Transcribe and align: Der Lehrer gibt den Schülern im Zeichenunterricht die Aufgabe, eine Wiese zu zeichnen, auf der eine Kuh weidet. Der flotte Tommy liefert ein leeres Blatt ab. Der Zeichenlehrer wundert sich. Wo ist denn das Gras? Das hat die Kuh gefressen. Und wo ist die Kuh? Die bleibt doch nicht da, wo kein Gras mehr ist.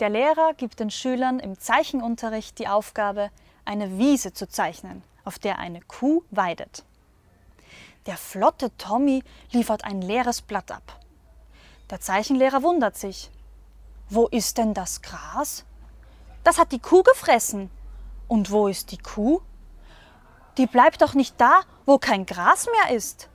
Der 0.00 0.10
Lehrer 0.10 0.54
gibt 0.54 0.78
den 0.78 0.90
Schülern 0.90 1.40
im 1.40 1.58
Zeichenunterricht 1.58 2.58
die 2.60 2.68
Aufgabe, 2.68 3.30
eine 3.64 3.98
Wiese 3.98 4.32
zu 4.32 4.48
zeichnen, 4.48 5.02
auf 5.24 5.40
der 5.40 5.58
eine 5.58 5.80
Kuh 5.80 6.22
weidet. 6.30 6.84
Der 8.06 8.16
flotte 8.16 8.74
Tommy 8.78 9.24
liefert 9.50 9.84
ein 9.84 10.00
leeres 10.00 10.40
Blatt 10.40 10.70
ab. 10.70 11.00
Der 11.90 12.00
Zeichenlehrer 12.00 12.62
wundert 12.62 12.96
sich. 12.96 13.30
Wo 14.08 14.28
ist 14.28 14.56
denn 14.56 14.72
das 14.72 15.02
Gras? 15.02 15.64
Das 16.44 16.58
hat 16.58 16.70
die 16.70 16.78
Kuh 16.78 17.02
gefressen. 17.02 17.68
Und 18.28 18.50
wo 18.50 18.68
ist 18.68 18.92
die 18.92 18.98
Kuh? 18.98 19.42
Die 20.58 20.66
bleibt 20.66 21.02
doch 21.02 21.14
nicht 21.14 21.40
da, 21.40 21.62
wo 21.86 21.98
kein 21.98 22.24
Gras 22.24 22.66
mehr 22.66 22.96
ist. 22.96 23.28